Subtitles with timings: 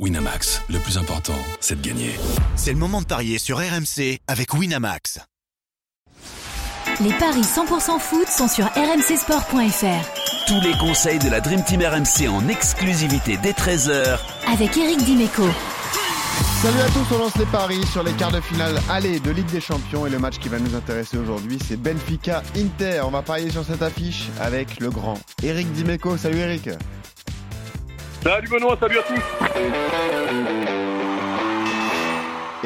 [0.00, 2.10] Winamax, le plus important, c'est de gagner.
[2.56, 5.20] C'est le moment de parier sur RMC avec Winamax.
[7.00, 10.46] Les paris 100% foot sont sur rmcsport.fr.
[10.48, 14.18] Tous les conseils de la Dream Team RMC en exclusivité dès 13h
[14.52, 15.46] Avec Eric Dimeco.
[16.60, 19.50] Salut à tous, on lance les paris sur les quarts de finale aller de Ligue
[19.52, 23.02] des Champions et le match qui va nous intéresser aujourd'hui c'est Benfica Inter.
[23.04, 26.16] On va parier sur cette affiche avec le grand Eric Dimeco.
[26.16, 26.68] Salut Eric.
[28.24, 29.20] Salut Benoît, salut à tous.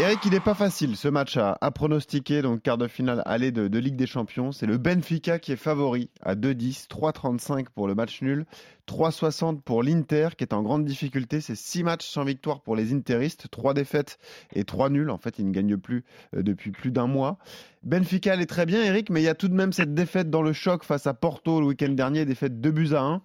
[0.01, 3.67] Eric, il n'est pas facile ce match à, pronostiquer, donc quart de finale aller de,
[3.67, 4.53] de Ligue des Champions.
[4.53, 8.47] C'est le Benfica qui est favori à 2-10, 3-35 pour le match nul,
[8.87, 11.41] 3-60 pour l'Inter qui est en grande difficulté.
[11.41, 14.21] C'est 6 matchs sans victoire pour les Interistes, 3 défaites
[14.55, 15.11] et 3 nuls.
[15.11, 16.05] En fait, ils ne gagnent plus
[16.37, 17.39] euh, depuis plus d'un mois.
[17.83, 20.43] Benfica est très bien, Eric, mais il y a tout de même cette défaite dans
[20.43, 23.23] le choc face à Porto le week-end dernier, défaite 2 buts à 1.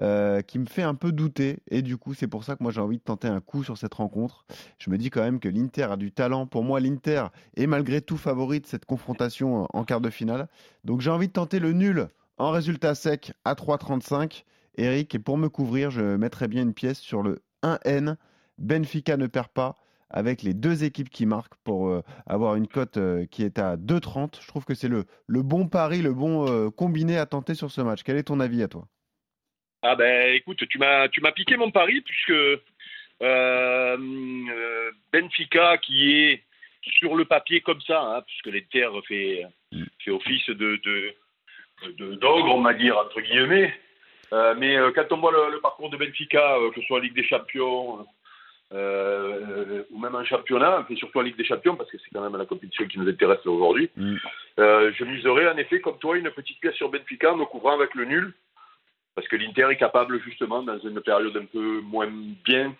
[0.00, 1.60] Euh, qui me fait un peu douter.
[1.70, 3.78] Et du coup, c'est pour ça que moi j'ai envie de tenter un coup sur
[3.78, 4.44] cette rencontre.
[4.78, 6.46] Je me dis quand même que l'Inter a du talent.
[6.46, 7.26] Pour moi, l'Inter
[7.56, 10.48] est malgré tout favori de cette confrontation en quart de finale.
[10.82, 14.44] Donc j'ai envie de tenter le nul en résultat sec à 3,35.
[14.76, 18.16] Eric, et pour me couvrir, je mettrai bien une pièce sur le 1N.
[18.58, 19.76] Benfica ne perd pas
[20.10, 23.76] avec les deux équipes qui marquent pour euh, avoir une cote euh, qui est à
[23.76, 24.42] 2,30.
[24.42, 27.80] Je trouve que c'est le, le bon pari, le bon combiné à tenter sur ce
[27.80, 28.02] match.
[28.02, 28.88] Quel est ton avis à toi?
[29.86, 32.58] Ah ben écoute, tu m'as tu m'as piqué mon pari puisque euh,
[33.20, 36.42] euh, Benfica qui est
[36.80, 39.46] sur le papier comme ça, hein, puisque l'Inter fait
[40.02, 43.74] fait office de de d'ogre, on va dire entre guillemets.
[44.32, 47.28] Euh, mais quand on voit le, parcours de Benfica, que ce soit en Ligue des
[47.28, 48.06] Champions
[48.72, 52.38] ou même en championnat, mais surtout en Ligue des Champions, parce que c'est quand même
[52.38, 54.16] la compétition qui nous intéresse aujourd'hui, mm.
[54.56, 58.06] je miserais en effet, comme toi, une petite pièce sur Benfica, me couvrant avec le
[58.06, 58.34] nul
[59.14, 62.08] parce que l'Inter est capable justement dans une période un peu moins
[62.44, 62.74] bien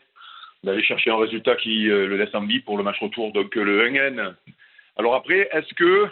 [0.64, 3.56] d'aller chercher un résultat qui euh, le laisse en vie pour le match retour, donc
[3.56, 4.34] euh, le 1N.
[4.96, 6.08] Alors après, est-ce que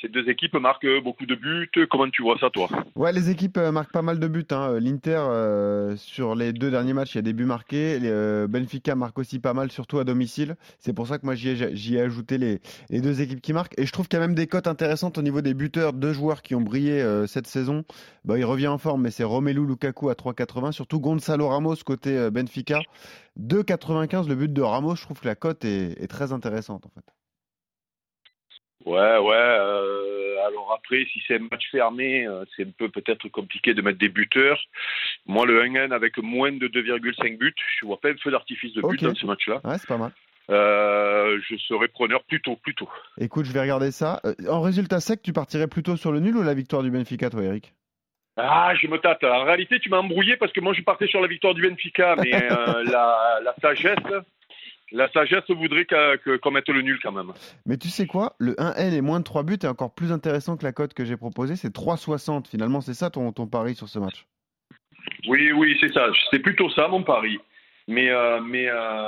[0.00, 1.70] ces deux équipes marquent beaucoup de buts.
[1.90, 2.68] Comment tu vois ça, toi?
[2.96, 4.46] Ouais, les équipes euh, marquent pas mal de buts.
[4.50, 4.78] Hein.
[4.80, 7.98] L'Inter, euh, sur les deux derniers matchs, il y a des buts marqués.
[8.02, 10.56] Euh, Benfica marque aussi pas mal, surtout à domicile.
[10.78, 12.60] C'est pour ça que moi, j'y ai, ajouté les,
[13.00, 13.78] deux équipes qui marquent.
[13.78, 15.92] Et je trouve qu'il y a même des cotes intéressantes au niveau des buteurs.
[15.92, 17.84] Deux joueurs qui ont brillé cette saison.
[18.24, 20.72] Bah, il revient en forme, mais c'est Romelu Lukaku à 3,80.
[20.72, 22.80] Surtout Gonzalo Ramos côté Benfica.
[23.38, 24.96] 2,95 le but de Ramos.
[24.96, 27.19] Je trouve que la cote est, est très intéressante, en fait.
[28.86, 29.34] Ouais, ouais.
[29.34, 33.82] Euh, alors après, si c'est un match fermé, euh, c'est un peu peut-être compliqué de
[33.82, 34.58] mettre des buteurs.
[35.26, 38.82] Moi, le 1N avec moins de 2,5 buts, je vois pas un feu d'artifice de
[38.82, 39.60] but dans ce match-là.
[39.64, 40.12] Ouais, c'est pas mal.
[40.50, 42.88] Euh, je serais preneur plutôt, plutôt.
[43.18, 44.20] Écoute, je vais regarder ça.
[44.48, 47.42] En résultat sec, tu partirais plutôt sur le nul ou la victoire du Benfica, toi,
[47.42, 47.74] Eric?
[48.36, 49.22] Ah, je me tâte.
[49.22, 52.16] En réalité, tu m'as embrouillé parce que moi, je partais sur la victoire du Benfica,
[52.16, 53.98] mais la, la sagesse,
[54.92, 57.32] la sagesse voudrait qu'on mette le nul quand même.
[57.66, 58.34] Mais tu sais quoi?
[58.38, 61.04] Le 1N et moins de 3 buts est encore plus intéressant que la cote que
[61.04, 61.56] j'ai proposée.
[61.56, 62.48] C'est 3,60.
[62.48, 64.26] Finalement, c'est ça ton, ton pari sur ce match?
[65.28, 66.08] Oui, oui, c'est ça.
[66.30, 67.38] C'est plutôt ça mon pari.
[67.88, 69.06] Mais, euh, mais euh,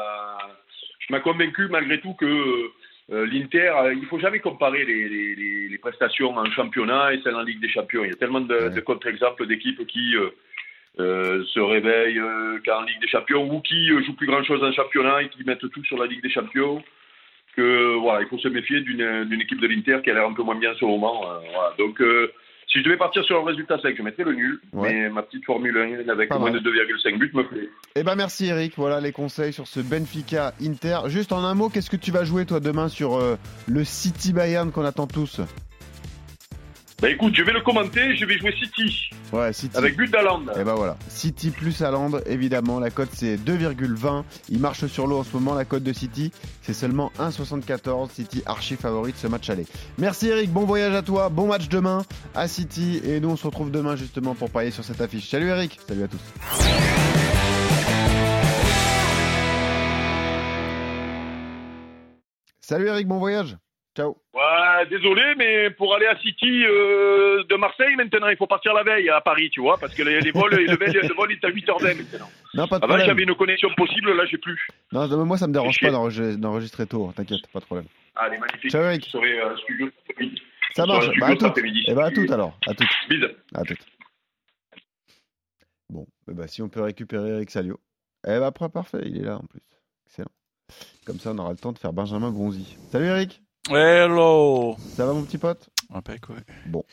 [1.00, 2.70] je m'ai convaincu malgré tout que
[3.10, 7.43] euh, l'Inter, il ne faut jamais comparer les, les, prestations en championnat et celles en
[7.43, 8.04] Ligue des Champions.
[8.04, 10.14] Il y a tellement de, de contre-exemples d'équipes qui
[11.01, 14.63] euh, se réveillent euh, en Ligue des Champions ou qui euh, jouent plus grand chose
[14.63, 16.83] en championnat et qui mettent tout sur la Ligue des Champions.
[17.57, 20.43] Que voilà, il faut se méfier d'une équipe de l'Inter qui a l'air un peu
[20.43, 21.21] moins bien en ce moment.
[21.21, 21.75] voilà.
[21.79, 22.01] Donc
[22.67, 24.61] si je devais partir sur un résultat sec, je mettrais le nul.
[24.73, 27.69] Mais ma petite Formule 1 avec moins de 2,5 buts me plaît.
[27.95, 28.73] Eh ben merci Eric.
[28.77, 31.01] Voilà les conseils sur ce Benfica Inter.
[31.09, 33.21] Juste en un mot, qu'est-ce que tu vas jouer toi demain sur
[33.69, 35.43] le City Bayern qu'on attend tous?
[37.03, 39.11] Bah écoute, je vais le commenter, je vais jouer City.
[39.33, 39.77] Ouais, City.
[39.77, 40.43] Avec but d'Aland.
[40.43, 40.97] Et eh ben voilà.
[41.09, 42.79] City plus Aland, évidemment.
[42.79, 44.23] La cote c'est 2,20.
[44.51, 46.31] Il marche sur l'eau en ce moment, la cote de City.
[46.61, 48.12] C'est seulement 1,74.
[48.12, 49.67] City archi favorite ce match aller.
[49.99, 51.29] Merci Eric, bon voyage à toi.
[51.29, 52.05] Bon match demain
[52.37, 53.01] à City.
[53.05, 55.29] Et nous on se retrouve demain justement pour parier sur cette affiche.
[55.29, 56.21] Salut Eric, salut à tous.
[62.61, 63.56] Salut Eric, bon voyage.
[63.94, 64.17] Ciao.
[64.33, 68.83] Ouais, désolé, mais pour aller à City euh, de Marseille, maintenant, il faut partir la
[68.83, 72.31] veille à Paris, tu vois, parce que les, vols, le, vol est à 8h20 maintenant.
[72.55, 74.67] Non, pas de Avant, j'avais une connexion possible, là, j'ai plus.
[74.93, 77.87] Non, moi, ça me dérange pas d'enregistrer tôt, t'inquiète, pas de problème.
[78.17, 78.71] Allez, magnifique.
[78.71, 79.91] Ciao, serai euh, studio
[80.75, 81.53] Ça marche, bah, à tout.
[81.87, 82.87] Et bah, à tout alors, à tout.
[83.11, 83.29] Bise.
[83.55, 83.62] À.
[85.91, 87.79] Bon, bah, si on peut récupérer Eric Salio.
[88.27, 89.61] Eh bah, parfait, il est là en plus.
[90.06, 90.31] Excellent.
[91.05, 92.79] Comme ça, on aura le temps de faire Benjamin Bronzy.
[92.91, 95.69] Salut Eric Hello Ça va mon petit pote?
[95.94, 96.37] Impec, ouais.
[96.67, 96.85] Bon,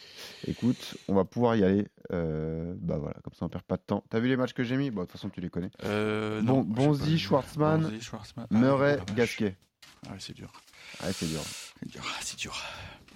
[0.46, 1.88] écoute, on va pouvoir y aller.
[2.12, 4.04] Euh, bah voilà, comme ça on perd pas de temps.
[4.10, 4.92] T'as vu les matchs que j'ai mis?
[4.92, 5.72] Bon, de toute façon tu les connais.
[5.86, 7.18] Euh, Bon, non, Bonzi.
[7.18, 8.00] Schwartzmann, Bonzi.
[8.38, 9.00] Ah, Murray.
[9.16, 9.56] Gasquet.
[10.06, 10.52] Ah, ouais, c'est dur.
[11.02, 11.42] Ouais, c'est dur.
[11.80, 12.02] C'est dur.
[12.06, 12.62] Ah, C'est dur.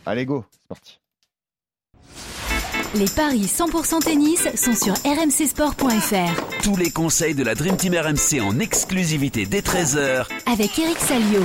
[0.06, 1.00] Allez, go, c'est parti.
[2.96, 8.40] Les paris 100% tennis sont sur rmcsport.fr Tous les conseils de la Dream Team RMC
[8.42, 11.42] en exclusivité dès 13h avec Eric Salio.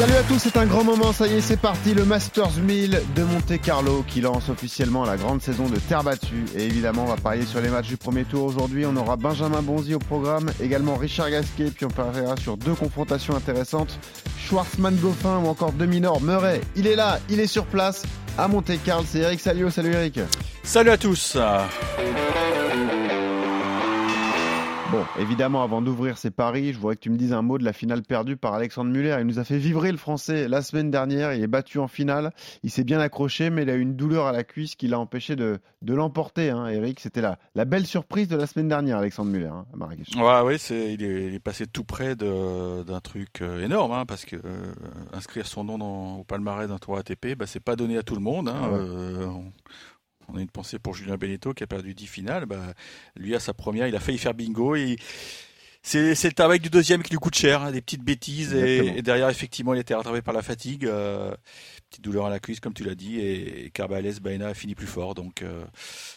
[0.00, 3.02] Salut à tous, c'est un grand moment, ça y est, c'est parti, le Masters 1000
[3.14, 6.46] de Monte Carlo qui lance officiellement la grande saison de terre battue.
[6.56, 8.86] Et évidemment, on va parier sur les matchs du premier tour aujourd'hui.
[8.86, 13.36] On aura Benjamin Bonzi au programme, également Richard Gasquet, puis on pariera sur deux confrontations
[13.36, 13.98] intéressantes.
[14.38, 16.62] Schwarzman Goffin ou encore Demi-Nord Murray.
[16.76, 18.04] Il est là, il est sur place
[18.38, 19.04] à Monte Carlo.
[19.06, 20.18] C'est Eric Salio, salut Eric.
[20.62, 21.36] Salut à tous.
[24.90, 27.64] Bon, évidemment, avant d'ouvrir ces paris, je voudrais que tu me dises un mot de
[27.64, 29.16] la finale perdue par Alexandre Muller.
[29.20, 31.32] Il nous a fait vibrer le français la semaine dernière.
[31.32, 32.32] Il est battu en finale.
[32.64, 34.98] Il s'est bien accroché, mais il a eu une douleur à la cuisse qui l'a
[34.98, 36.50] empêché de, de l'emporter.
[36.50, 39.76] Hein, Eric, c'était la, la belle surprise de la semaine dernière, Alexandre Muller, hein, à
[39.76, 40.08] Marrakech.
[40.16, 43.92] Ouais, ouais, c'est, il, est, il est passé tout près de, d'un truc euh, énorme,
[43.92, 44.72] hein, parce que euh,
[45.12, 48.16] inscrire son nom dans, au palmarès d'un tour ATP, bah, c'est pas donné à tout
[48.16, 48.48] le monde.
[48.48, 48.78] Hein, Ah ouais.
[48.80, 49.52] Euh, on,
[50.32, 52.46] on a une pensée pour Julien Beneteau qui a perdu 10 finales.
[52.46, 52.74] Bah,
[53.16, 54.74] lui, à sa première, il a failli faire bingo.
[54.74, 54.96] Et
[55.82, 58.54] c'est, le travail du deuxième qui lui coûte cher, hein, des petites bêtises.
[58.54, 60.86] Et, et derrière, effectivement, il était rattrapé par la fatigue.
[60.86, 61.34] euh,
[61.90, 63.18] petite douleur à la cuisse, comme tu l'as dit.
[63.18, 65.14] Et Carbales Baena a fini plus fort.
[65.14, 65.64] Donc, euh,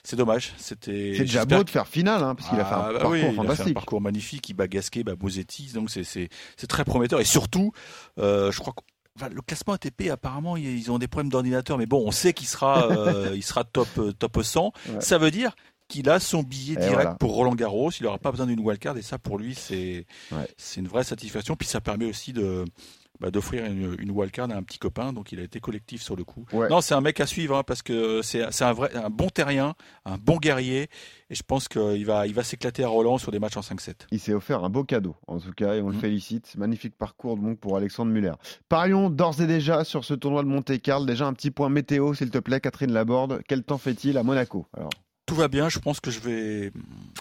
[0.04, 0.54] c'est dommage.
[0.58, 3.00] C'était, C'est déjà beau de faire finale, hein, parce qu'il a fait un ah, bah
[3.00, 6.68] parcours oui, Il a fait un parcours magnifique, il bat Gasquet, bat Bosetti, donc c'est
[6.68, 7.20] très prometteur.
[7.20, 7.72] Et surtout,
[8.20, 8.82] euh, je crois que
[9.18, 12.48] enfin, le classement ATP, apparemment, ils ont des problèmes d'ordinateur, mais bon, on sait qu'il
[12.48, 14.66] sera, euh, il sera top, euh, top 100.
[14.90, 15.02] Ouais.
[15.02, 15.56] Ça veut dire
[15.88, 17.16] qu'il a son billet Et direct voilà.
[17.16, 20.48] pour Roland Garros, il n'aura pas besoin d'une wildcard, et ça, pour lui, c'est Ouais.
[20.58, 21.56] c'est une vraie satisfaction.
[21.56, 22.66] Puis ça permet aussi de
[23.24, 26.18] bah, d'offrir une, une wildcard à un petit copain, donc il a été collectif sur
[26.18, 26.46] le coup.
[26.52, 26.68] Ouais.
[26.68, 29.30] Non, c'est un mec à suivre hein, parce que c'est c'est un vrai, un bon
[29.30, 29.76] terrien,
[30.06, 30.90] un bon guerrier,
[31.30, 33.94] et je pense qu'il va, il va s'éclater à Roland sur des matchs en 5-7.
[34.12, 36.02] Il s'est offert un beau cadeau, en tout cas, et on le Mhm.
[36.02, 36.56] félicite.
[36.58, 38.34] Magnifique parcours donc pour Alexandre Muller.
[38.68, 41.06] Parions d'ores et déjà sur ce tournoi de Monte Carlo.
[41.06, 43.42] Déjà un petit point météo, s'il te plaît, Catherine Laborde.
[43.48, 44.90] Quel temps fait-il à Monaco Alors,
[45.26, 46.72] Tout va bien, je pense que je vais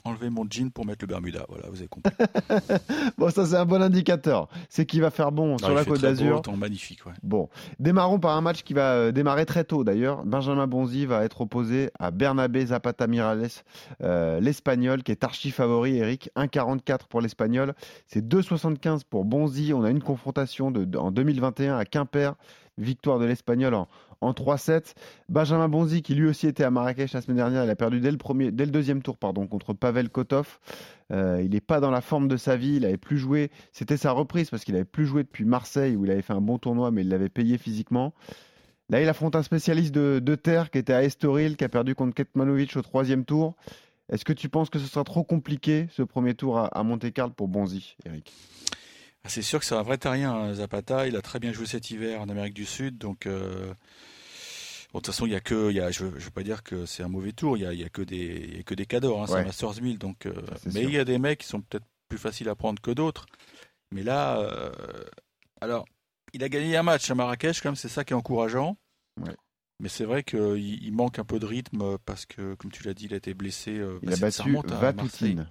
[0.04, 1.46] enlever mon jean pour mettre le Bermuda.
[1.48, 2.12] Voilà, vous avez compris.
[3.16, 4.48] Bon, ça c'est un bon indicateur.
[4.68, 6.42] C'est qu'il va faire bon sur Non, la Côte d'Azur.
[6.42, 7.06] temps magnifique.
[7.06, 7.12] Ouais.
[7.22, 10.24] Bon, démarrons par un match qui va euh, démarrer très tôt d'ailleurs.
[10.24, 13.48] Benjamin Bonzi va être opposé à Bernabé Zapata Miralles,
[14.02, 16.30] euh, l'Espagnol, qui est archi favori, Eric.
[16.36, 17.72] 1,44 pour l'Espagnol.
[18.08, 19.72] C'est 2,75 pour Bonzi.
[19.74, 22.34] On a une confrontation de- en 2021 à Quimper.
[22.82, 23.88] Victoire de l'Espagnol en,
[24.22, 24.94] en 3-7.
[25.28, 28.10] Benjamin Bonzi, qui lui aussi était à Marrakech la semaine dernière, il a perdu dès
[28.10, 30.58] le, deuxième tour pardon, contre Pavel Kotov.
[31.10, 33.50] Euh, il n'est pas dans la forme de sa vie, il avait plus joué.
[33.72, 36.40] C'était sa reprise parce qu'il avait plus joué depuis Marseille où il avait fait un
[36.40, 38.14] bon tournoi, mais il l'avait payé physiquement.
[38.88, 41.94] Là, il affronte un spécialiste de, de terre qui était à Estoril, qui a perdu
[41.94, 43.54] contre Ketmanovic au troisième tour.
[44.10, 47.32] Est-ce que tu penses que ce sera trop compliqué ce premier tour à, à Monte-Carlo
[47.32, 48.32] pour Bonzi, Eric?
[49.24, 51.06] Ah, C'est sûr que c'est un vrai terrien, hein, Zapata.
[51.06, 52.98] Il a très bien joué cet hiver en Amérique du Sud.
[52.98, 53.66] Donc, euh,
[54.92, 56.42] bon, de toute façon, il y a que, il y a, je ne veux pas
[56.42, 57.56] dire que c'est un mauvais tour.
[57.56, 59.22] Il y a, il y a que des, il y a que des cadors.
[59.22, 59.98] Hein, c'est un Masters 1000.
[59.98, 60.34] Donc, euh,
[60.72, 63.26] mais il y a des mecs qui sont peut-être plus faciles à prendre que d'autres.
[63.92, 64.72] Mais là, euh,
[65.60, 65.86] alors,
[66.32, 67.76] il a gagné un match à Marrakech, quand même.
[67.76, 68.76] C'est ça qui est encourageant.
[69.20, 69.36] Ouais.
[69.78, 72.94] Mais c'est vrai qu'il il manque un peu de rythme parce que, comme tu l'as
[72.94, 73.72] dit, il a été blessé.
[74.02, 74.56] Il bah, a battu.
[74.66, 75.46] Vatoutine.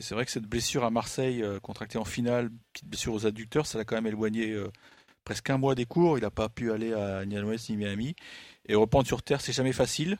[0.00, 3.66] C'est vrai que cette blessure à Marseille, euh, contractée en finale, petite blessure aux adducteurs,
[3.66, 4.70] ça l'a quand même éloigné euh,
[5.24, 6.18] presque un mois des cours.
[6.18, 8.16] Il n'a pas pu aller à ni à ni Miami.
[8.66, 10.16] Et reprendre sur terre, c'est jamais facile.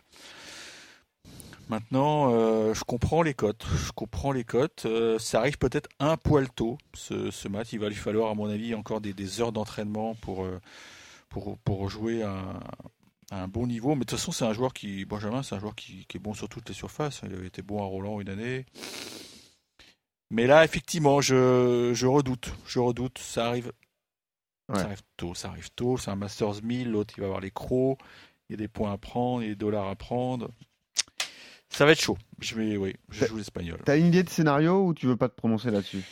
[1.68, 3.66] Maintenant, euh, je comprends les cotes.
[3.74, 4.86] Je comprends les cotes.
[5.18, 7.72] Ça arrive peut-être un poil tôt, ce, ce match.
[7.72, 10.46] Il va lui falloir, à mon avis, encore des, heures d'entraînement pour,
[11.30, 12.60] pour, pour jouer à
[13.42, 13.90] un bon niveau.
[13.94, 16.20] Mais de toute façon, c'est un joueur qui, Benjamin, c'est un joueur qui, qui est
[16.20, 17.20] bon sur toutes les surfaces.
[17.26, 18.66] Il avait été bon à Roland une année.
[20.30, 22.52] Mais là, effectivement, je, je redoute.
[22.66, 23.18] Je redoute.
[23.18, 23.72] Ça arrive,
[24.70, 24.78] Ouais.
[24.78, 25.34] ça arrive tôt.
[25.34, 25.96] Ça arrive tôt.
[25.98, 26.90] C'est un Masters 1000.
[26.90, 27.98] L'autre, il va avoir les crocs.
[28.48, 30.50] Il y a des points à prendre, il y a des dollars à prendre.
[31.70, 32.18] Ça va être chaud.
[32.40, 33.80] Je vais, oui, je joue l'espagnol.
[33.84, 36.04] T'as une idée de scénario ou tu veux pas te prononcer là-dessus?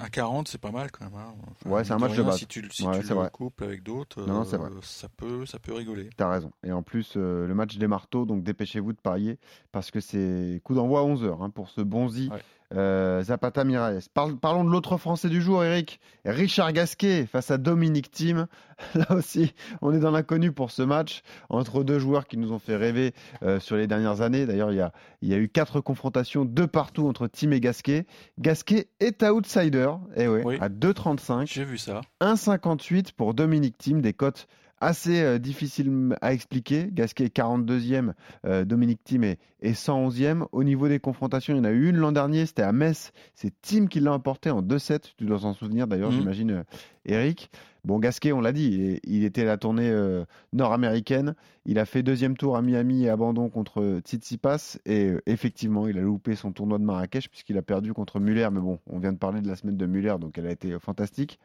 [0.00, 1.14] Un 40, c'est pas mal quand même.
[1.14, 1.34] hein.
[1.50, 2.38] Enfin, Ouais, c'est un match de base.
[2.38, 3.30] Si tu, si Ouais, tu le vrai.
[3.32, 6.10] couples avec d'autres, euh, ça peut, ça peut rigoler.
[6.16, 6.52] T'as raison.
[6.62, 9.38] Et en plus, euh, le match démarre tôt, donc dépêchez-vous de parier
[9.72, 12.42] parce que c'est coup d'envoi à 11h pour ce Bonzi Ouais.
[12.74, 14.00] Euh, Zapata Miralles.
[14.12, 16.00] Parle- parlons de l'autre Français du jour, Eric.
[16.24, 18.46] Richard Gasquet face à Dominique Thiem.
[18.94, 22.58] Là aussi, on est dans l'inconnu pour ce match entre deux joueurs qui nous ont
[22.58, 23.12] fait rêver
[23.42, 24.46] euh, sur les dernières années.
[24.46, 27.60] D'ailleurs, il y a, il y a eu quatre confrontations de partout entre Thiem et
[27.60, 28.06] Gasquet.
[28.40, 30.56] Gasquet est outsider, eh ouais, Oui.
[30.60, 31.46] à 2,35.
[31.52, 32.00] J'ai vu ça.
[32.20, 34.46] 1,58 pour Dominique Thiem, des cotes
[34.80, 36.88] assez euh, difficile à expliquer.
[36.92, 38.12] Gasquet est 42e,
[38.44, 40.46] euh, Dominique Thiem est, est 111e.
[40.52, 43.12] Au niveau des confrontations, il y en a eu une l'an dernier, c'était à Metz.
[43.34, 45.14] C'est Thiem qui l'a emporté en 2-7.
[45.16, 46.18] Tu dois s'en souvenir d'ailleurs, Mhm.
[46.20, 46.62] j'imagine, euh,
[47.06, 47.50] Eric.
[47.84, 51.34] Bon, Gasquet, on l'a dit, il- il était à la tournée euh, nord-américaine.
[51.66, 54.78] Il a fait deuxième tour à Miami et abandon contre Tsitsipas.
[54.86, 58.48] Et euh, effectivement, il a loupé son tournoi de Marrakech puisqu'il a perdu contre Muller.
[58.50, 60.72] Mais bon, on vient de parler de la semaine de Muller, donc elle a été
[60.72, 61.38] euh, fantastique.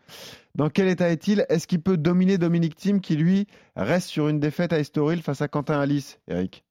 [0.55, 1.45] Dans quel état est-il?
[1.49, 5.41] Est-ce qu'il peut dominer Dominique Thiem qui, lui, reste sur une défaite à Estoril face
[5.41, 6.63] à Quentin Alice, Eric?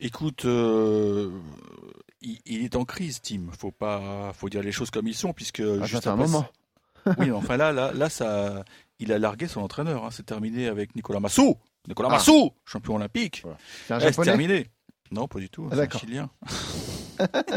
[0.00, 1.30] Écoute, euh,
[2.20, 3.46] il, il est en crise, Tim.
[3.58, 6.46] Faut pas, faut dire les choses comme ils sont, puisque Ah, juste un moment.
[7.18, 8.64] Oui, enfin là, là, là, ça,
[8.98, 10.04] il a largué son entraîneur.
[10.04, 10.10] hein.
[10.10, 11.56] C'est terminé avec Nicolas Massou.
[11.86, 12.14] Nicolas Ah.
[12.14, 13.40] Massou, champion olympique.
[13.42, 13.58] Voilà.
[13.86, 14.66] C'est un Eh, c'est japonais terminé.
[15.10, 15.68] Non, pas du tout.
[15.70, 15.98] Ah, c'est un.
[15.98, 16.30] Chilien.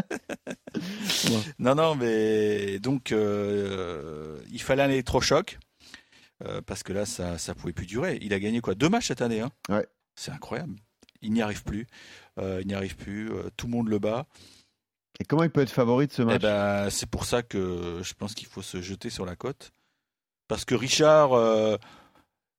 [1.59, 5.57] Non, non, mais donc euh, il fallait un électrochoc
[6.45, 8.19] euh, parce que là, ça, ça pouvait plus durer.
[8.21, 8.75] Il a gagné quoi?
[8.75, 9.41] Deux matchs cette année.
[9.41, 9.49] Hein?
[9.69, 9.87] Ouais.
[10.15, 10.75] C'est incroyable.
[11.21, 11.87] Il n'y arrive plus.
[12.37, 13.31] Euh, il n'y arrive plus.
[13.31, 14.25] Euh, tout le monde le bat.
[15.19, 16.41] Et comment il peut être favori de ce Eh match?
[16.41, 19.71] ben, c'est pour ça que je pense qu'il faut se jeter sur la côte.
[20.47, 21.77] Parce que Richard, euh,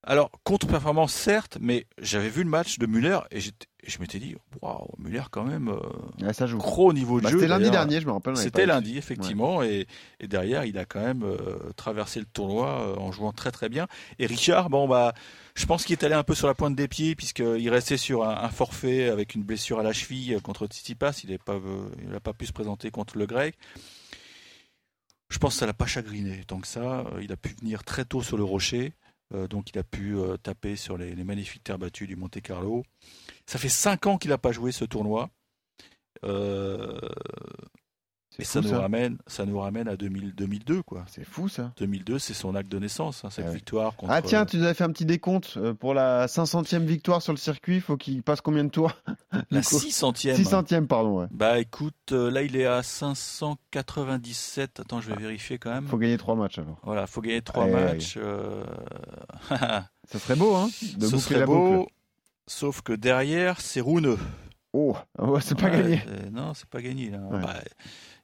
[0.09, 3.39] alors contre-performance certes, mais j'avais vu le match de Muller et
[3.85, 5.79] et je m'étais dit, waouh, Muller quand même euh,
[6.27, 6.59] Ouais, Ça joue.
[6.59, 7.39] gros niveau de Bah, jeu.
[7.39, 8.37] C'était lundi dernier, je me rappelle.
[8.37, 9.87] C'était lundi, effectivement, et,
[10.19, 13.69] et derrière, il a quand même euh, traversé le tournoi euh, en jouant très très
[13.69, 13.87] bien.
[14.19, 15.15] Et Richard, bon bah,
[15.55, 18.25] je pense qu'il est allé un peu sur la pointe des pieds puisqu'il restait sur
[18.25, 21.21] un, un forfait avec une blessure à la cheville euh, contre Tsitsipas.
[21.23, 21.59] Il n'a pas,
[22.03, 23.55] il n'a pas pu se présenter contre le Grec.
[25.31, 27.05] Je pense que ça l'a pas chagriné tant que ça.
[27.21, 28.93] Il a pu venir très tôt sur le rocher.
[29.35, 32.85] Euh, donc il a pu euh, taper sur les, magnifiques terres battues du Monte Carlo.
[33.47, 35.31] Ça fait cinq ans qu'il n'a pas joué ce tournoi.
[36.25, 36.99] Euh,
[38.41, 38.79] Et ça nous ça.
[38.81, 41.05] ramène, ça nous ramène à 2000 2002 quoi.
[41.09, 41.73] C'est fou ça.
[41.79, 43.55] 2002, c'est son acte de naissance, hein, cette Ah ouais.
[43.57, 44.13] victoire contre.
[44.13, 47.33] Ah tiens, tu nous avais fait un petit décompte euh, pour la 500e victoire sur
[47.33, 47.75] le circuit.
[47.77, 48.93] Il faut qu'il passe combien de tours
[49.51, 50.37] la Nico 600e.
[50.37, 51.21] 600e, pardon.
[51.23, 51.27] Ouais.
[51.33, 54.81] Bah écoute, euh, là il est à 597.
[54.81, 55.87] Attends, je vais vérifier quand même.
[55.87, 56.79] Faut gagner trois matchs alors.
[56.85, 58.15] Voilà, faut gagner trois matchs.
[58.19, 58.63] euh,
[59.51, 61.79] Ça serait beau, hein De Ce serait la beau.
[61.81, 61.93] boucle.
[62.47, 64.19] Sauf que derrière, c'est Rouneux.
[64.73, 64.97] Oh,
[65.41, 66.03] c'est pas Ouais, gagné.
[66.33, 67.11] Non, c'est pas gagné.
[67.11, 67.19] là.
[67.19, 67.41] Ouais.
[67.41, 67.55] Bah,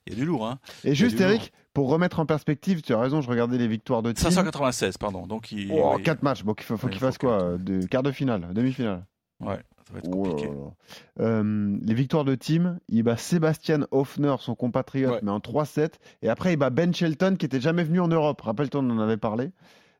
[0.06, 0.46] Il y a du lourd.
[0.46, 0.58] Hein.
[0.84, 1.28] Et juste, lourd.
[1.30, 4.30] Eric, pour remettre en perspective, tu as raison, je regardais les victoires de Thiem.
[4.30, 5.26] 596, pardon.
[5.26, 5.70] Donc il.
[5.72, 6.02] Oh, oui.
[6.02, 6.42] 4 matchs.
[6.44, 9.04] Bon, il faut, faut Ouais, qu'il faut fasse quoi euh, de Quart de finale, demi-finale.
[9.40, 9.56] Ouais,
[9.86, 10.48] ça va être Oh là compliqué.
[10.50, 11.24] là.
[11.24, 15.20] Euh, les victoires de Team, il bat Sébastien Hoffner, son compatriote, Ouais.
[15.22, 15.94] mais en 3-7.
[16.22, 18.40] Et après, il bat Ben Shelton, qui était jamais venu en Europe.
[18.40, 19.50] Rappelle-toi, on en avait parlé.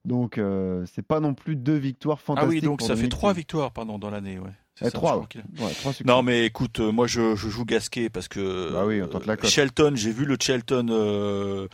[0.04, 2.52] Donc, euh, c'est pas non plus deux victoires Ah fantastiques.
[2.52, 4.38] oui, donc ça fait trois victoires pardon, dans l'année.
[4.38, 4.50] Ouais.
[4.76, 5.26] C'est Eh, ça, trois, ouais.
[5.60, 5.72] Ouais.
[6.04, 8.72] Non, mais écoute, euh, moi je, je joue Gasquet parce que.
[8.72, 9.48] Bah oui, on tente la cote.
[9.48, 11.68] Shelton, j'ai vu le Shelton euh,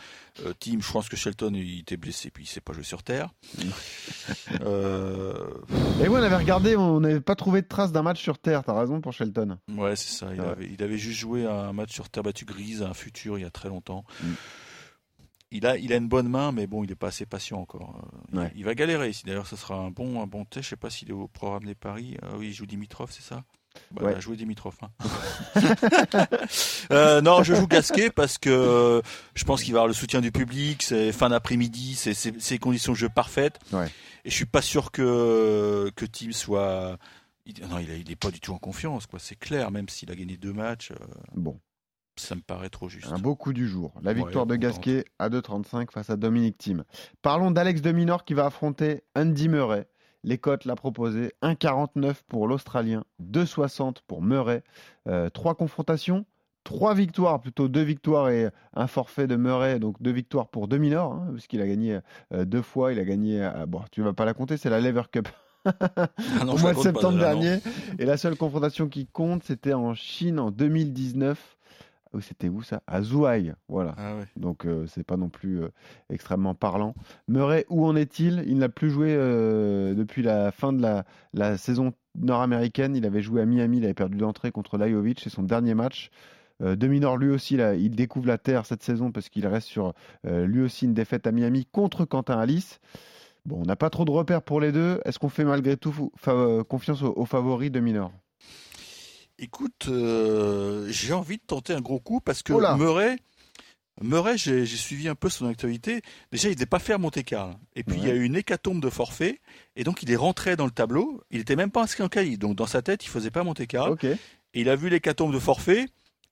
[0.45, 0.83] euh, team.
[0.83, 3.31] Je pense que Shelton il était blessé puis il s'est pas joué sur terre.
[4.63, 5.33] Euh,
[6.03, 8.63] Et oui, on avait regardé, on n'avait pas trouvé de traces d'un match sur Terre.
[8.65, 9.59] T'as raison pour Shelton.
[9.77, 10.29] ouais, c'est ça.
[10.35, 10.47] Il Ouais.
[10.49, 13.45] avait, il avait juste joué un match sur terre battue grise, un futur il y
[13.45, 14.05] a très longtemps.
[14.23, 14.27] Mm.
[15.53, 17.97] Il a, il a une bonne main, mais bon, il n'est pas assez patient encore.
[18.05, 18.53] Euh, il- Ouais.
[18.57, 19.25] Il, va galérer ici.
[19.27, 20.65] D'ailleurs, ce sera un bon, un bon test.
[20.65, 22.17] Je sais pas s'il est au programme des paris.
[22.23, 23.43] Ah oui, il joue Dimitrov, c'est ça?
[23.93, 24.13] Bah, Ouais.
[24.13, 24.77] Il a joué Dimitrov.
[24.83, 24.91] hein.
[26.93, 29.01] Euh, non, je joue Gasquet parce que euh,
[29.35, 30.83] je pense qu'il va avoir le soutien du public.
[30.83, 33.59] C'est fin d'après-midi, c'est c'est- c'est les conditions de jeu parfaites.
[33.73, 33.87] Ouais.
[34.25, 36.97] Et je suis pas sûr que que Tim soit.
[37.47, 39.19] il- non, il, a- il est pas du tout en confiance, quoi.
[39.21, 40.97] C'est clair, même s'il a gagné deux matchs, euh,
[41.37, 41.59] Bon,
[42.21, 43.13] ça me paraît trop juste.
[43.13, 43.93] un beau coup du jour.
[44.03, 44.57] La Ouais, victoire de.
[44.57, 46.85] Gasquet à 2,35 face à Dominique Thiem.
[47.23, 49.87] Parlons d'Alex de Minor qui va affronter Andy Murray.
[50.23, 54.63] Les cotes l'a proposé 1,49 pour l'Australien, 2,60 pour Murray.
[55.09, 56.27] Euh, trois confrontations,
[56.63, 60.77] trois victoires, plutôt deux victoires et un forfait de Murray, donc deux victoires pour De
[60.77, 62.01] Minor, hein, puisqu'il a gagné
[62.35, 62.93] euh, deux fois.
[62.93, 65.29] Il a gagné, euh, bon, tu vas pas la compter, c'est la Lever Cup
[65.65, 67.19] Ah non, au mois de pas, septembre non.
[67.19, 67.59] dernier.
[67.99, 71.57] Et la seule confrontation qui compte, c'était en Chine en 2019.
[72.13, 72.83] Où C'était où ça?
[72.89, 73.95] À Zhuhai, voilà.
[73.97, 74.25] Ah ouais.
[74.37, 75.69] Donc euh, c'est pas non plus euh,
[76.13, 76.95] extrêmement parlant.
[77.29, 78.43] Murray, où en est-il?
[78.49, 82.97] Il n'a plus joué euh, depuis la fin de la, la saison nord-américaine.
[82.97, 86.11] Il avait joué à Miami, il avait perdu d'entrée contre Lajovic, c'est son dernier match.
[86.63, 89.69] Euh, de Minor, lui aussi, là, il découvre la terre cette saison parce qu'il reste
[89.69, 92.81] sur lui aussi une défaite à Miami contre Quentin Alice.
[93.47, 95.01] Bon, on n'a pas trop de repères pour les deux.
[95.05, 96.11] Est-ce qu'on fait malgré tout
[96.69, 98.13] confiance aux, aux favoris de Minor
[99.43, 103.17] Écoute, euh, j'ai envie de tenter un gros coup parce que là Murray,
[104.03, 106.03] Murray, j'ai suivi un peu son actualité.
[106.31, 107.55] Déjà, il n'était pas fait à Monte Carlo.
[107.75, 109.41] Et puis, il y a eu une hécatombe de forfait.
[109.77, 111.23] Et donc, il est rentré dans le tableau.
[111.31, 112.39] Il n'était même pas inscrit en qualif.
[112.39, 113.97] Donc, dans sa tête, il faisait pas Monte Carlo.
[114.03, 114.17] Et
[114.55, 115.87] il a vu l'hécatombe de forfait.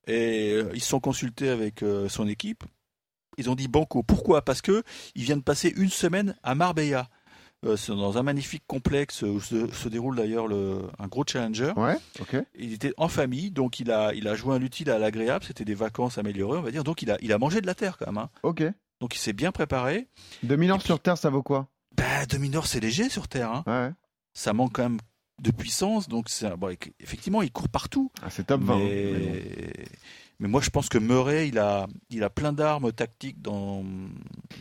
[0.06, 2.64] Et euh, ils se sont consultés avec euh, son équipe.
[3.36, 4.02] Ils ont dit Banco.
[4.02, 4.42] Pourquoi?
[4.42, 4.82] Parce que
[5.14, 7.08] il vient de passer une semaine à Marbella.
[7.66, 11.72] Euh, c'est dans un magnifique complexe où se, se déroule d'ailleurs le- un gros challenger.
[11.76, 11.96] Ouais.
[12.56, 15.44] Il était en famille, donc il a, il a joué un l'utile à l'agréable.
[15.44, 16.84] C'était des vacances améliorées, on va dire.
[16.84, 18.18] Donc il a, il a mangé de la terre quand même.
[18.18, 18.30] hein.
[18.44, 18.62] Ok.
[19.00, 20.06] Donc il s'est bien préparé.
[20.44, 21.68] 2000 Et ans sur Terre, ça vaut quoi?
[21.96, 23.50] Bah, demi-nord, c'est léger sur terre.
[23.50, 23.64] hein.
[23.66, 23.92] Ouais.
[24.34, 24.98] Ça manque quand même
[25.42, 26.08] de puissance.
[26.08, 26.68] Donc c'est un- bon,
[27.00, 28.12] effectivement, il court partout.
[28.22, 28.74] Ah, c'est top 20.
[28.74, 29.12] hein, mais...
[29.12, 29.84] mais bon.
[30.40, 33.84] Mais moi, je pense que Murray, il a, il a plein d'armes tactiques dans,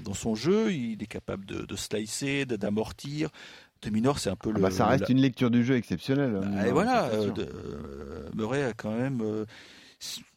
[0.03, 0.71] dans son jeu.
[0.73, 3.29] Il est capable de, de slicer, de- d'amortir.
[3.83, 4.61] Demi-nord, c'est un peu Ah le.
[4.63, 6.39] bah, ça le- reste une lecture du jeu exceptionnelle.
[6.41, 9.45] Bah, et voilà, euh, de- euh, Murray a quand même, euh,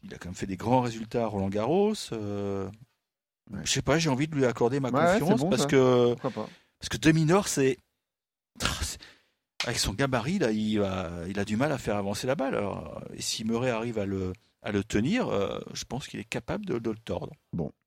[0.04, 1.94] il a quand même fait des grands résultats à Roland Garros.
[2.12, 3.61] Ouais.
[3.64, 5.68] Je sais pas, j'ai envie de lui accorder ma ouais, confiance bon, parce ça.
[5.68, 7.78] que parce que demi-nord, c'est
[8.82, 8.99] c'est-
[9.64, 12.54] avec son gabarit là, il a, il a du mal à faire avancer la balle.
[12.54, 14.32] Alors, et si Murray arrive à le
[14.62, 17.33] à le tenir, euh, je pense qu'il est capable de, de le tordre.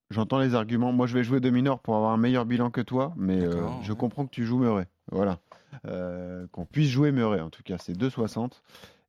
[0.10, 0.92] J'entends les arguments.
[0.92, 3.94] Moi, je vais jouer demi-nord pour avoir un meilleur bilan que toi, mais euh, je
[3.94, 4.88] comprends que tu joues Murray.
[5.12, 5.39] Voilà.
[5.88, 8.62] Euh, Qu'on puisse jouer Murray, en tout cas, c'est 2,60.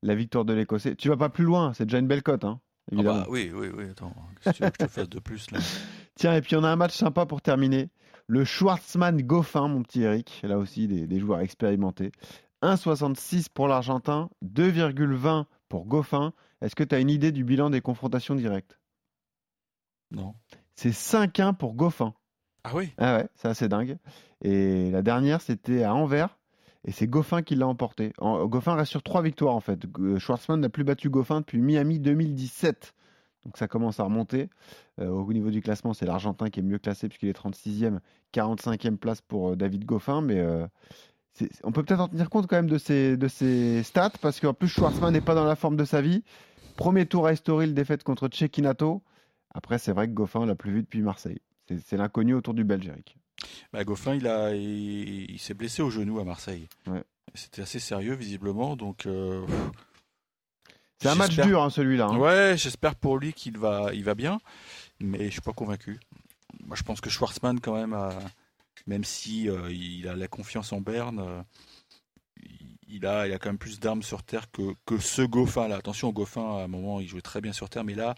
[0.03, 0.95] La victoire de l'Écossais.
[0.97, 2.61] Tu vas pas plus loin, c'est déjà une belle cote, hein,
[2.97, 3.85] Ah bah, oui, oui, oui.
[3.91, 5.59] Attends, qu'est-ce que tu veux que je te fasse de plus là?
[6.15, 7.89] Tiens, et puis on a un match sympa pour terminer.
[8.27, 10.41] Le Schwarzmann Goffin, mon petit Eric.
[10.43, 12.13] Là aussi, des, des joueurs expérimentés.
[12.63, 16.33] 1,66 pour l'Argentin, 2,20 pour Goffin.
[16.61, 18.79] Est-ce que tu as une idée du bilan des confrontations directes?
[20.13, 20.37] Non.
[20.77, 22.15] C'est 5-1 pour Goffin.
[22.63, 22.93] Ah oui?
[22.97, 23.99] Ah ouais, c'est assez dingue.
[24.41, 26.39] Et la dernière, c'était à Anvers.
[26.85, 28.13] Et c'est Goffin qui l'a emporté.
[28.19, 29.83] En- Goffin reste sur trois victoires en fait.
[29.83, 32.95] G- Schwartzmann n'a plus battu Goffin depuis Miami 2017.
[33.45, 34.51] Donc ça commence à remonter.
[35.01, 37.99] Euh, au niveau du classement, c'est l'Argentin qui est mieux classé puisqu'il est 36e,
[38.33, 40.21] 45e place pour euh, David Goffin.
[40.21, 40.69] Mais euh,
[41.65, 44.55] on peut peut-être en tenir compte quand même de ces, de ces stats parce qu'en
[44.55, 46.23] plus Schwartzmann n'est pas dans la forme de sa vie.
[46.77, 49.03] Premier tour à Estoril, défaite contre Cecchinato.
[49.55, 51.41] Après, c'est vrai que Goffin l'a plus vu depuis Marseille.
[51.87, 53.17] C'est l'inconnu autour du Belge, Eric.
[53.73, 56.69] Bah, Goffin, il, a, il, il s'est blessé au genou à Marseille.
[56.87, 57.03] Ouais.
[57.35, 58.77] C'était assez sérieux, visiblement.
[58.77, 59.45] Donc, euh,
[61.01, 62.07] C'est un match dur, hein, celui-là.
[62.07, 62.19] hein.
[62.19, 64.41] Ouais, j'espère pour lui qu'il va, il va bien,
[65.01, 65.99] mais je suis pas convaincu.
[66.67, 68.11] Moi, je pense que Schwarzman, quand même, a-
[68.87, 71.43] même si euh, il a la confiance en Berne, euh,
[72.89, 75.77] il a, il a quand même plus d'armes sur terre que, que ce Goffin là.
[75.77, 78.15] Attention, Goffin, à un moment, il jouait très bien sur terre, mais là,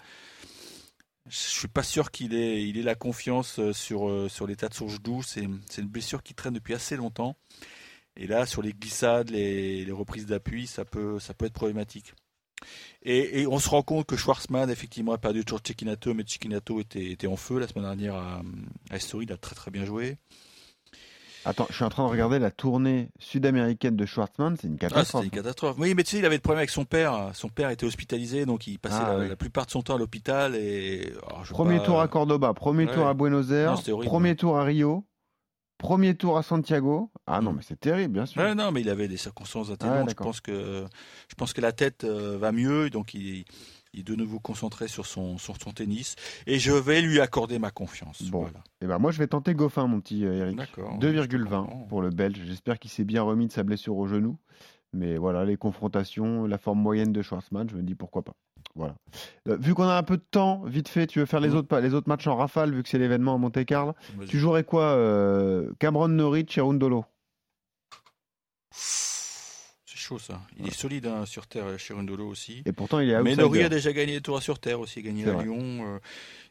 [1.29, 4.75] je suis pas sûr qu'il ait, il ait la confiance euh, sur, sur l'état de
[4.75, 5.23] son genou.
[5.23, 7.37] C'est, c'est une blessure qui traîne depuis assez longtemps.
[8.17, 12.14] Et là, sur les glissades, les, les reprises d'appui, ça peut, ça peut être problématique.
[13.03, 16.81] Et, et on se rend compte que Schwarzman, effectivement, a perdu toujours Cecchinato, mais Cecchinato
[16.81, 18.43] était, était en feu la semaine dernière à,
[18.91, 20.17] à il a très très bien joué.
[21.49, 24.57] Attends, je suis en train de regarder la tournée sud-américaine de Schwartzmann.
[24.61, 25.25] C'est une Ah, c'était catastrophe.
[25.25, 25.77] une catastrophe.
[25.79, 27.31] Oui, mais tu sais, il avait des problèmes avec son père.
[27.35, 29.29] Son père était hospitalisé, donc il passait Ah, la, oui.
[29.29, 30.57] la plupart de son temps à l'hôpital.
[30.57, 32.93] Et alors, je veux premier pas- tour à Cordoba, premier Ouais.
[32.95, 35.07] tour à Buenos Aires, Non, c'était premier tour à Rio,
[35.79, 37.11] premier tour à Santiago.
[37.27, 37.57] Ah non, Mm.
[37.57, 38.43] mais c'est terrible, bien sûr.
[38.43, 40.11] Ouais, non, mais il avait des circonstances atténuantes.
[40.11, 40.85] je pense que
[41.29, 43.45] je pense que la tête euh, va mieux, donc il,
[43.97, 46.17] il est de nouveau concentré sur son sur son tennis.
[46.47, 48.23] Et je vais lui accorder ma confiance.
[48.25, 48.41] Bon.
[48.43, 48.63] Voilà.
[48.83, 50.57] Et ben moi, je vais tenter Goffin, mon petit euh, Eric.
[50.59, 50.99] D'accord.
[51.01, 51.87] je 2,20 comprends.
[51.89, 52.39] pour le Belge.
[52.45, 54.37] J'espère qu'il s'est bien remis de sa blessure au genou.
[54.93, 58.35] Mais voilà, les confrontations, la forme moyenne de Schwarzmann, je me dis pourquoi pas.
[58.75, 58.95] Voilà.
[59.49, 61.55] Euh, vu qu'on a un peu de temps, vite fait, tu veux faire les, Mm.
[61.57, 63.95] autres, pa- les autres matchs en rafale, vu que c'est l'événement à Monte-Carlo.
[64.29, 67.05] Tu jouerais quoi euh, Cameron Norrie, Cherundolo
[68.71, 69.16] C'est
[70.07, 70.40] chaud ça.
[70.59, 72.62] Il est solide hein, sur terre, Chirundolo aussi.
[72.64, 73.35] Et pourtant, il est Mais.
[73.37, 75.45] Nori a déjà gagné des tours sur terre aussi, gagné à vrai.
[75.45, 75.59] Lyon.
[75.95, 75.99] euh.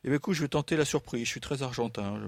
[0.03, 1.23] Et ben écoute, je vais tenter la surprise.
[1.25, 2.19] Je suis très argentin.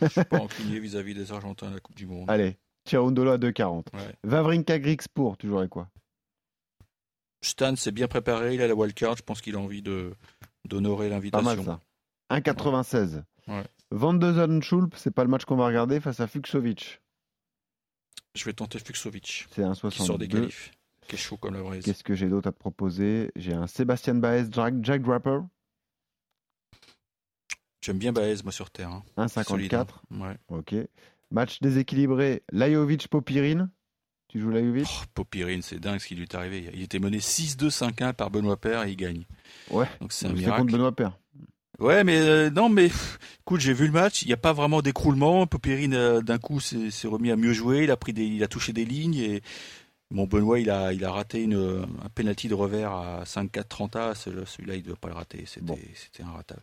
[0.00, 2.28] Je, je suis pas incliné vis-à-vis des Argentins à la Coupe du Monde.
[2.30, 2.56] Allez,
[2.88, 3.84] Cherundolo à 2,40.
[3.92, 4.00] Ouais.
[4.24, 5.88] Vavrinka Grixpour, tu jouerais quoi?
[7.44, 9.16] Stan s'est bien préparé, il a la wildcard.
[9.16, 10.14] Je pense qu'il a envie de
[10.64, 11.44] d'honorer Pas l'invitation.
[11.44, 11.80] mal ça.
[12.30, 13.22] 1,96.
[13.48, 13.64] Ouais.
[13.90, 17.01] Van de Zonschulp, c'est pas le match qu'on va regarder face à Fuxovic.
[18.34, 20.38] Je vais tenter Fuxovic, C'est un qui sort des 62.
[20.40, 20.70] qualifs,
[21.06, 21.84] qui est chaud comme la braise.
[21.84, 23.30] Qu'est-ce que j'ai d'autre à te proposer?
[23.36, 25.40] J'ai un Sébastien Baez, Jack, Jack Draper,
[27.84, 28.90] J'aime bien Baez, moi, sur terre.
[28.90, 29.02] hein.
[29.42, 29.86] Solide, 1,54.
[30.12, 30.20] hein.
[30.20, 30.36] Ouais.
[30.48, 30.74] Ok.
[31.32, 33.70] Match déséquilibré, Lajovic Popirine.
[34.28, 34.86] Tu joues Lajovic?
[34.88, 36.70] Oh, Popirine, c'est dingue ce qui lui est arrivé.
[36.72, 39.26] Il était mené 6-2, 5-1 par Benoît Père et il gagne.
[39.70, 39.86] Ouais.
[40.00, 40.60] Donc c'est un miracle.
[40.60, 41.18] contre Benoît Père.
[41.78, 44.22] Ouais, mais euh, non, mais pff, écoute, j'ai vu le match.
[44.22, 45.46] Il n'y a pas vraiment d'écroulement.
[45.46, 47.84] Popirine, euh, d'un coup, s'est remis à mieux jouer.
[47.84, 49.42] Il a pris des, il a touché des lignes et
[50.10, 51.54] bon, Benoît, il a, il a raté une,
[52.04, 54.14] un penalty de revers à 5-4 30 A.
[54.14, 55.44] Celui- Celui-là, il ne doit pas le rater.
[55.46, 55.78] C'était, Bon.
[55.94, 56.62] c'était un ratable.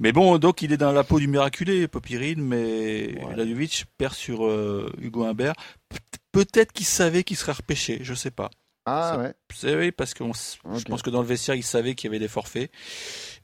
[0.00, 3.56] Mais bon, donc il est dans la peau du miraculé, Popirine, mais Ouais.
[3.98, 5.54] Perd sur euh, Hugo Humbert.
[5.88, 5.96] Pe-
[6.30, 8.50] Peut-être qu'il savait qu'il serait repêché, je sais pas.
[8.90, 9.34] Ah Ça- ouais.
[9.54, 12.18] C'est oui, parce que je pense que dans le vestiaire, il savait qu'il y avait
[12.18, 12.70] des forfaits.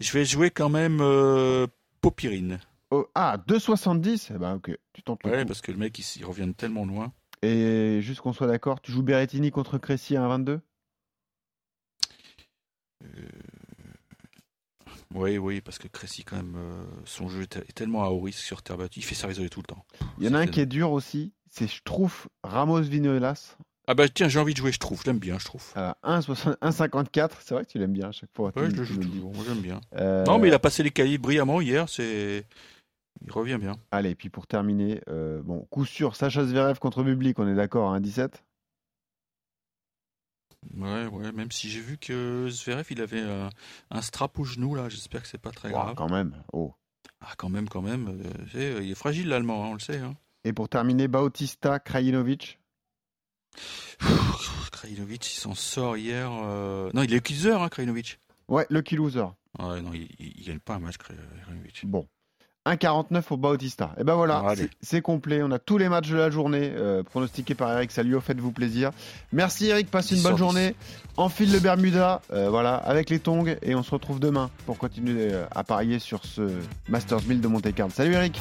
[0.01, 1.67] Je vais jouer quand même euh,
[2.01, 2.59] Popirine.
[2.91, 5.49] Oh, ah, 2,70 Eh ben ok, tu tentes le Ouais, coup.
[5.49, 7.13] parce que le mec, il, revient de tellement loin.
[7.43, 10.61] Et juste qu'on soit d'accord, tu joues Berrettini contre Cressy à 1,22
[15.15, 18.09] Oui, oui, parce que Cressy, quand même, euh, son jeu est, te- est tellement à
[18.09, 18.99] haut risque sur terre battue.
[19.01, 19.85] Il fait service isolé tout le temps.
[20.19, 23.95] Il y en a un qui est dur aussi, c'est je trouve Ramos Vinolas Ah
[23.95, 25.01] bah tiens, j'ai envie de jouer, je trouve.
[25.03, 25.63] Je l'aime bien, je trouve.
[25.75, 27.31] à 1,60 1,54.
[27.41, 28.51] C'est vrai que tu l'aimes bien à chaque fois.
[28.57, 29.33] Ouais, tu- je le joue toujours.
[29.47, 29.81] j'aime bien.
[29.97, 31.87] Euh, Non, mais il a passé les cahiers brillamment hier.
[31.89, 32.47] C'est,
[33.25, 33.77] il revient bien.
[33.91, 37.55] Allez, et puis pour terminer, euh, bon, coup sûr, Sacha Zverev contre Bublik, on est
[37.55, 38.43] d'accord, hein, 17
[40.77, 41.33] Ouais, ouais.
[41.33, 43.49] Même si j'ai vu que Zverev, il avait euh,
[43.91, 44.89] un strap au genou là.
[44.89, 45.95] J'espère que c'est pas très Ouah, grave.
[45.95, 46.43] Quand même.
[46.53, 46.73] Oh.
[47.21, 48.19] Ah, quand même, quand même.
[48.55, 49.99] euh, il est fragile l'allemand, hein, on le sait.
[49.99, 50.15] Hein.
[50.45, 52.59] Et pour terminer, Bautista Krajinovic.
[54.73, 56.31] Krajinovic, il s'en sort hier.
[56.45, 58.19] euh, Non, il est accuser, hein, Krajinovic.
[58.49, 59.25] Ouais, lucky loser.
[59.59, 60.09] Ouais, non, il,
[60.47, 61.83] gagne pas un match, Krajinovic.
[61.85, 62.07] Bon.
[62.67, 63.95] 1,49 pour Bautista.
[64.01, 65.43] Et ben voilà, Ah, c'est- complet.
[65.43, 68.23] On a tous les matchs de la journée euh, pronostiqués par Eric Salio.
[68.23, 68.91] Faites-vous plaisir.
[69.33, 70.55] Merci Eric, passe une 10 bonne sur 10.
[70.55, 70.75] journée.
[71.19, 73.45] Enfile le Bermuda, euh, voilà, avec les tongs.
[73.61, 76.41] Et on se retrouve demain pour continuer à parier sur ce
[76.89, 77.93] Masters 1000 de Monte Carlo.
[77.95, 78.41] Salut Eric